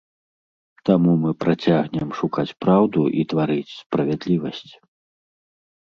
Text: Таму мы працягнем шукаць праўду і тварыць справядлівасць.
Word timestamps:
Таму 0.89 1.11
мы 1.25 1.31
працягнем 1.43 2.09
шукаць 2.21 2.47
праўду 2.65 3.01
і 3.19 3.29
тварыць 3.35 3.75
справядлівасць. 3.81 4.69